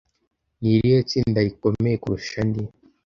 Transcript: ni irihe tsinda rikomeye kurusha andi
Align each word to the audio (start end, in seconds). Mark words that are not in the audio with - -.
ni 0.61 0.67
irihe 0.75 0.99
tsinda 1.09 1.39
rikomeye 1.47 1.95
kurusha 2.01 2.35
andi 2.43 2.63